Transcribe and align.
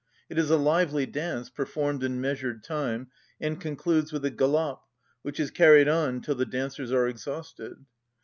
It 0.29 0.39
is 0.39 0.49
a 0.49 0.57
lively 0.57 1.05
dance, 1.05 1.51
performed 1.51 2.01
in 2.03 2.19
measured 2.19 2.63
time, 2.63 3.11
and 3.39 3.61
concludes 3.61 4.11
with 4.11 4.25
a 4.25 4.31
galop, 4.31 4.79
which 5.21 5.39
is 5.39 5.51
carried 5.51 5.87
on 5.87 6.21
till 6.21 6.33
the 6.33 6.43
dancers 6.43 6.91
are 6.91 7.07
exhausted. 7.07 7.85